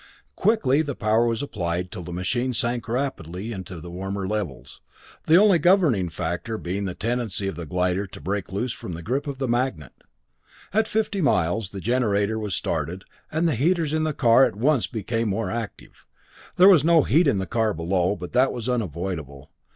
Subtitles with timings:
[0.35, 4.81] Quickly the power was applied till the machines sank rapidly to the warmer levels,
[5.27, 9.03] the only governing factor being the tendency of the glider to break loose from the
[9.03, 9.91] grip of the magnet.
[10.73, 14.87] At fifty miles the generator was started, and the heaters in the car at once
[14.87, 16.07] became more active.
[16.57, 19.51] There was no heat in the car below, but that was unavoidable.